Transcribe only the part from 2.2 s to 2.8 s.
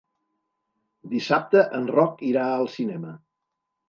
irà al